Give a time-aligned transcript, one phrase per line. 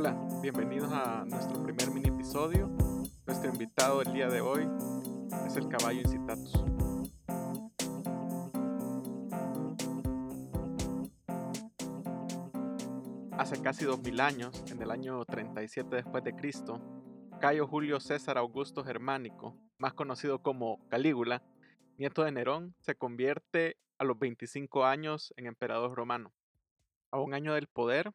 [0.00, 2.68] Hola, bienvenidos a nuestro primer mini episodio.
[3.26, 4.64] Nuestro invitado el día de hoy
[5.44, 6.54] es el caballo Incitatus.
[13.36, 16.80] Hace casi 2000 años, en el año 37 después de Cristo,
[17.40, 21.42] Cayo Julio César Augusto Germánico, más conocido como Calígula,
[21.96, 26.32] nieto de Nerón, se convierte a los 25 años en emperador romano.
[27.10, 28.12] A un año del poder,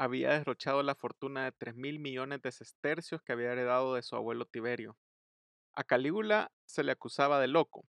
[0.00, 4.16] había derrochado la fortuna de 3 mil millones de sestercios que había heredado de su
[4.16, 4.96] abuelo Tiberio.
[5.74, 7.86] A Calígula se le acusaba de loco.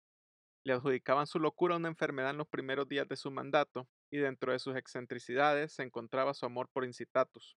[0.64, 4.18] Le adjudicaban su locura a una enfermedad en los primeros días de su mandato, y
[4.18, 7.56] dentro de sus excentricidades se encontraba su amor por Incitatus.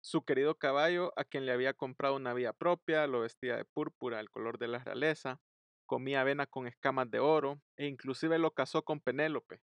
[0.00, 4.18] Su querido caballo, a quien le había comprado una vía propia, lo vestía de púrpura,
[4.18, 5.42] el color de la realeza,
[5.84, 9.60] comía avena con escamas de oro, e inclusive lo casó con Penélope,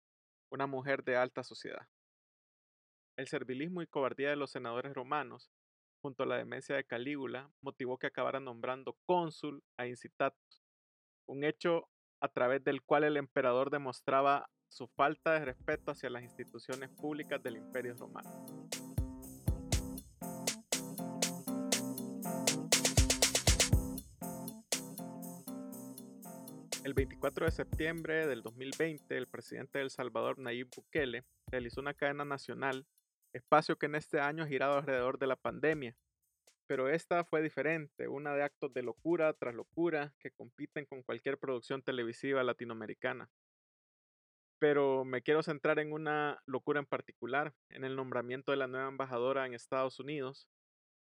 [0.52, 1.88] una mujer de alta sociedad.
[3.22, 5.52] El servilismo y cobardía de los senadores romanos,
[6.02, 10.64] junto a la demencia de Calígula, motivó que acabara nombrando cónsul a Incitatus,
[11.28, 11.88] un hecho
[12.20, 17.44] a través del cual el emperador demostraba su falta de respeto hacia las instituciones públicas
[17.44, 18.68] del imperio romano.
[26.84, 31.94] El 24 de septiembre del 2020, el presidente de El Salvador, Nayib Bukele, realizó una
[31.94, 32.88] cadena nacional
[33.34, 35.96] espacio que en este año ha girado alrededor de la pandemia.
[36.68, 41.38] Pero esta fue diferente, una de actos de locura tras locura que compiten con cualquier
[41.38, 43.30] producción televisiva latinoamericana.
[44.60, 48.88] Pero me quiero centrar en una locura en particular, en el nombramiento de la nueva
[48.88, 50.48] embajadora en Estados Unidos,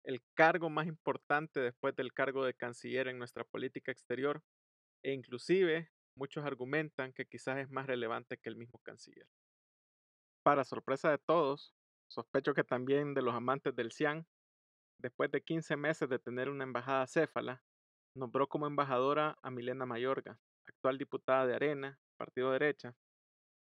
[0.03, 4.41] el cargo más importante después del cargo de canciller en nuestra política exterior,
[5.03, 9.27] e inclusive muchos argumentan que quizás es más relevante que el mismo canciller.
[10.41, 11.75] Para sorpresa de todos,
[12.09, 14.27] Sospecho que también de los amantes del CIAN,
[14.97, 17.63] después de 15 meses de tener una embajada céfala,
[18.15, 22.95] nombró como embajadora a Milena Mayorga, actual diputada de Arena, Partido Derecha,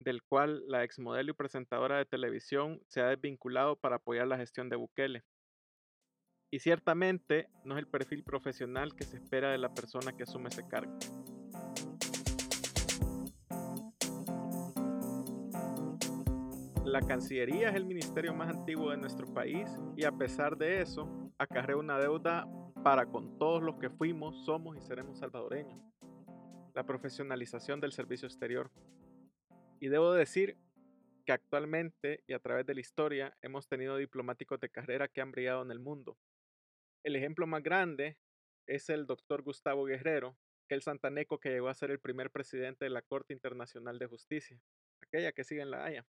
[0.00, 4.70] del cual la exmodelo y presentadora de televisión se ha desvinculado para apoyar la gestión
[4.70, 5.24] de Bukele.
[6.50, 10.48] Y ciertamente no es el perfil profesional que se espera de la persona que asume
[10.48, 10.98] ese cargo.
[16.84, 21.30] La Cancillería es el ministerio más antiguo de nuestro país y a pesar de eso,
[21.38, 22.48] acarrea una deuda
[22.82, 25.78] para con todos los que fuimos, somos y seremos salvadoreños.
[26.74, 28.70] La profesionalización del servicio exterior.
[29.78, 30.56] Y debo decir
[31.26, 35.32] que actualmente y a través de la historia hemos tenido diplomáticos de carrera que han
[35.32, 36.16] brillado en el mundo.
[37.04, 38.16] El ejemplo más grande
[38.66, 42.90] es el doctor Gustavo Guerrero, el santaneco que llegó a ser el primer presidente de
[42.90, 44.58] la Corte Internacional de Justicia,
[45.02, 46.06] aquella que sigue en La Haya.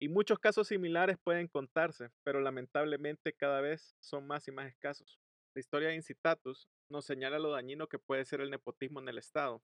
[0.00, 5.18] Y muchos casos similares pueden contarse, pero lamentablemente cada vez son más y más escasos.
[5.54, 9.18] La historia de Incitatus nos señala lo dañino que puede ser el nepotismo en el
[9.18, 9.60] Estado,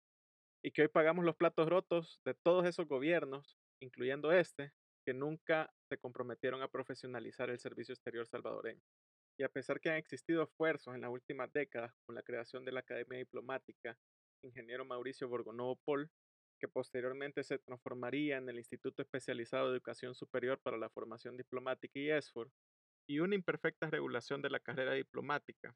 [0.65, 4.73] y que hoy pagamos los platos rotos de todos esos gobiernos, incluyendo este,
[5.05, 8.83] que nunca se comprometieron a profesionalizar el servicio exterior salvadoreño.
[9.39, 12.73] Y a pesar que han existido esfuerzos en las últimas décadas con la creación de
[12.73, 13.97] la Academia Diplomática,
[14.43, 16.11] ingeniero Mauricio Borgonovo Pol
[16.69, 22.11] posteriormente se transformaría en el Instituto Especializado de Educación Superior para la Formación Diplomática y
[22.11, 22.51] ESFOR,
[23.07, 25.75] y una imperfecta regulación de la carrera diplomática.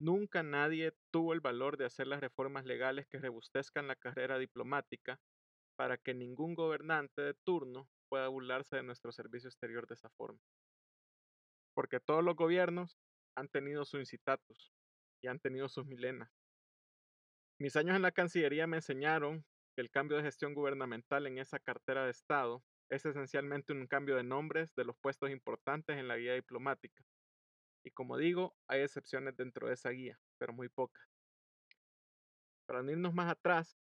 [0.00, 5.20] Nunca nadie tuvo el valor de hacer las reformas legales que rebustezcan la carrera diplomática
[5.76, 10.40] para que ningún gobernante de turno pueda burlarse de nuestro servicio exterior de esa forma.
[11.74, 12.98] Porque todos los gobiernos
[13.36, 14.72] han tenido su incitatus
[15.20, 16.30] y han tenido sus milenas.
[17.60, 19.44] Mis años en la Cancillería me enseñaron
[19.80, 24.24] el cambio de gestión gubernamental en esa cartera de Estado es esencialmente un cambio de
[24.24, 27.04] nombres de los puestos importantes en la guía diplomática.
[27.84, 31.06] Y como digo, hay excepciones dentro de esa guía, pero muy pocas.
[32.66, 33.78] Para unirnos más atrás,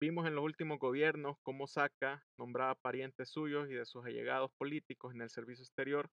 [0.00, 5.14] vimos en los últimos gobiernos cómo Saca nombraba parientes suyos y de sus allegados políticos
[5.14, 6.10] en el servicio exterior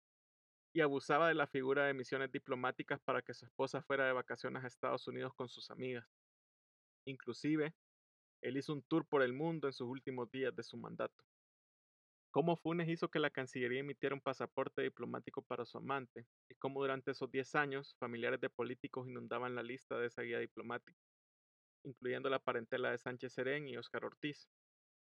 [0.75, 4.65] y abusaba de la figura de misiones diplomáticas para que su esposa fuera de vacaciones
[4.65, 6.06] a Estados Unidos con sus amigas.
[7.06, 7.75] Inclusive,
[8.44, 11.25] él hizo un tour por el mundo en sus últimos días de su mandato.
[12.31, 16.82] Cómo Funes hizo que la Cancillería emitiera un pasaporte diplomático para su amante, y cómo
[16.82, 20.99] durante esos 10 años familiares de políticos inundaban la lista de esa guía diplomática,
[21.85, 24.47] incluyendo la parentela de Sánchez Serén y Óscar Ortiz.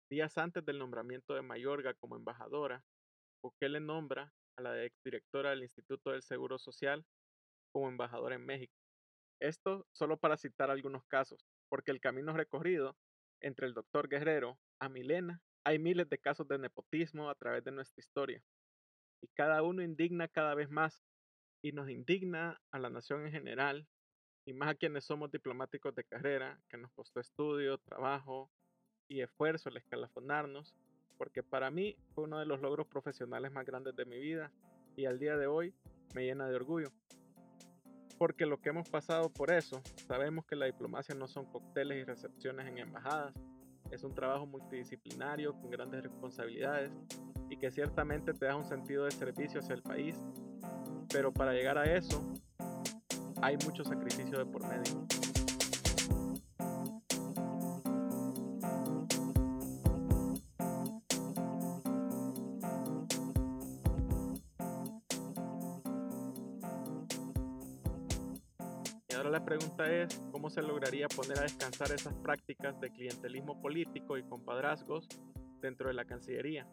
[0.10, 2.84] Días antes del nombramiento de Mayorga como embajadora,
[3.62, 7.06] le nombra a la exdirectora del Instituto del Seguro Social
[7.72, 8.74] como embajadora en México.
[9.40, 12.98] Esto solo para citar algunos casos, porque el camino recorrido
[13.42, 17.72] entre el doctor Guerrero a Milena, hay miles de casos de nepotismo a través de
[17.72, 18.44] nuestra historia.
[19.22, 21.04] Y cada uno indigna cada vez más,
[21.62, 23.88] y nos indigna a la nación en general
[24.46, 28.50] y más a quienes somos diplomáticos de carrera, que nos costó estudio, trabajo
[29.08, 30.74] y esfuerzo el escalafonarnos,
[31.18, 34.52] porque para mí fue uno de los logros profesionales más grandes de mi vida
[34.96, 35.74] y al día de hoy
[36.16, 36.92] me llena de orgullo.
[38.20, 42.04] Porque lo que hemos pasado por eso, sabemos que la diplomacia no son cócteles y
[42.04, 43.34] recepciones en embajadas,
[43.92, 46.92] es un trabajo multidisciplinario con grandes responsabilidades
[47.50, 50.22] y que ciertamente te da un sentido de servicio hacia el país,
[51.12, 52.22] pero para llegar a eso
[53.42, 55.29] hay mucho sacrificio de por medio.
[69.50, 75.08] Pregunta es, ¿cómo se lograría poner a descansar esas prácticas de clientelismo político y compadrazgos
[75.60, 76.68] dentro de la Cancillería?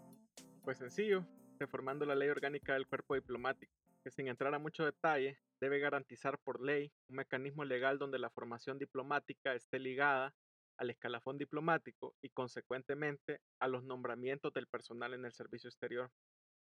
[0.62, 1.26] Pues sencillo,
[1.58, 3.73] reformando la ley orgánica del cuerpo diplomático,
[4.05, 8.28] que sin entrar a mucho detalle, debe garantizar por ley un mecanismo legal donde la
[8.28, 10.34] formación diplomática esté ligada
[10.76, 16.11] al escalafón diplomático y consecuentemente a los nombramientos del personal en el servicio exterior.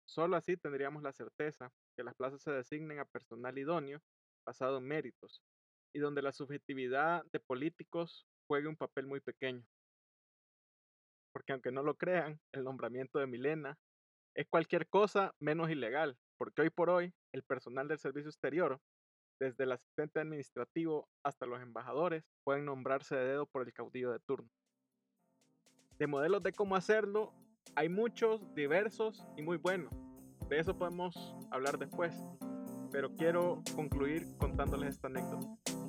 [0.07, 4.03] Solo así tendríamos la certeza que las plazas se designen a personal idóneo
[4.45, 5.41] basado en méritos
[5.95, 9.65] y donde la subjetividad de políticos juegue un papel muy pequeño.
[11.31, 13.80] Porque aunque no lo crean, el nombramiento de Milena
[14.33, 18.77] es cualquier cosa menos ilegal, porque hoy por hoy el personal del servicio exterior,
[19.39, 24.19] desde el asistente administrativo hasta los embajadores, pueden nombrarse de dedo por el caudillo de
[24.19, 24.50] turno.
[25.98, 27.33] De modelos de cómo hacerlo,
[27.74, 29.94] hay muchos, diversos y muy buenos.
[30.50, 32.13] De eso podemos hablar después,
[32.91, 35.84] pero quiero concluir contándoles esta anécdota.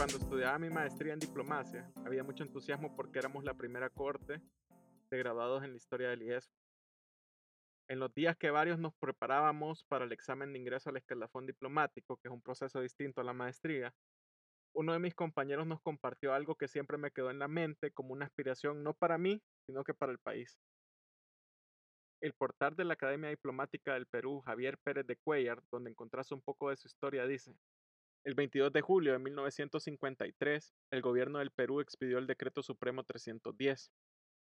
[0.00, 4.40] Cuando estudiaba mi maestría en diplomacia, había mucho entusiasmo porque éramos la primera corte
[5.10, 6.50] de graduados en la historia del IES.
[7.86, 12.16] En los días que varios nos preparábamos para el examen de ingreso al escalafón diplomático,
[12.16, 13.92] que es un proceso distinto a la maestría,
[14.74, 18.14] uno de mis compañeros nos compartió algo que siempre me quedó en la mente como
[18.14, 20.58] una aspiración no para mí, sino que para el país.
[22.22, 26.40] El portal de la Academia Diplomática del Perú, Javier Pérez de Cuellar, donde encontrás un
[26.40, 27.54] poco de su historia, dice,
[28.24, 33.90] el 22 de julio de 1953, el gobierno del Perú expidió el Decreto Supremo 310,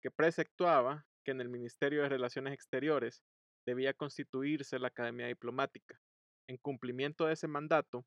[0.03, 3.23] que preceptuaba que en el Ministerio de Relaciones Exteriores
[3.67, 6.01] debía constituirse la Academia Diplomática.
[6.49, 8.07] En cumplimiento de ese mandato,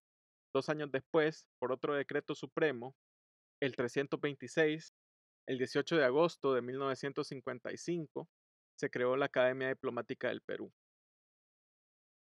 [0.54, 2.96] dos años después, por otro decreto supremo,
[3.62, 4.96] el 326,
[5.48, 8.28] el 18 de agosto de 1955,
[8.80, 10.74] se creó la Academia Diplomática del Perú.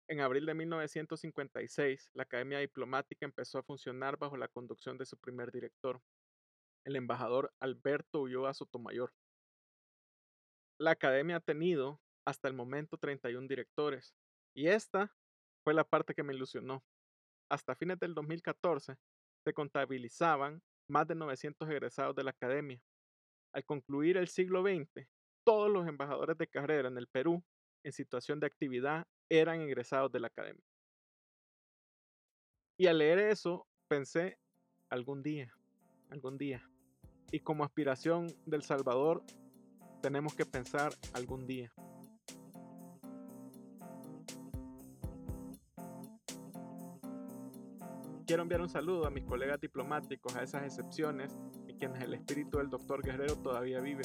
[0.10, 5.18] En abril de 1956, la Academia Diplomática empezó a funcionar bajo la conducción de su
[5.18, 6.02] primer director,
[6.86, 9.14] el embajador Alberto Ulloa Sotomayor.
[10.80, 14.16] La Academia ha tenido hasta el momento 31 directores,
[14.56, 15.14] y esta
[15.66, 16.86] fue la parte que me ilusionó.
[17.50, 18.96] Hasta fines del 2014
[19.44, 22.82] se contabilizaban más de 900 egresados de la Academia.
[23.54, 25.06] Al concluir el siglo XX,
[25.44, 27.44] todos los embajadores de carrera en el Perú
[27.84, 30.64] en situación de actividad eran egresados de la academia.
[32.78, 34.38] Y al leer eso, pensé,
[34.90, 35.52] algún día,
[36.10, 36.70] algún día.
[37.32, 39.24] Y como aspiración del Salvador,
[40.02, 41.74] tenemos que pensar algún día.
[48.28, 52.58] Quiero enviar un saludo a mis colegas diplomáticos, a esas excepciones, y quienes el espíritu
[52.58, 54.04] del doctor Guerrero todavía vive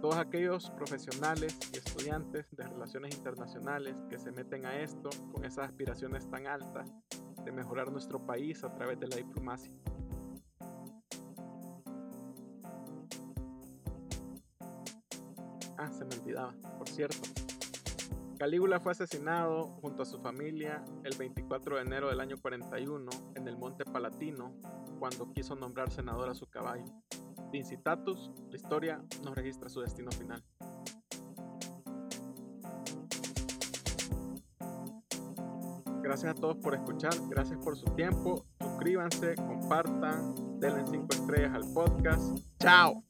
[0.00, 5.68] todos aquellos profesionales y estudiantes de relaciones internacionales que se meten a esto con esas
[5.68, 6.90] aspiraciones tan altas
[7.44, 9.72] de mejorar nuestro país a través de la diplomacia.
[15.76, 17.28] Ah, se me olvidaba, por cierto.
[18.38, 23.48] Calígula fue asesinado junto a su familia el 24 de enero del año 41 en
[23.48, 24.54] el Monte Palatino
[24.98, 26.84] cuando quiso nombrar senador a su caballo.
[27.58, 30.42] Incitatus, la historia nos registra su destino final.
[36.02, 41.72] Gracias a todos por escuchar, gracias por su tiempo, suscríbanse, compartan, denle 5 estrellas al
[41.72, 42.38] podcast.
[42.58, 43.04] ¡Chao!